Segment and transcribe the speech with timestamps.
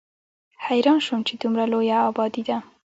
[0.65, 2.57] حېران شوم چې دومره لويه ابادي ده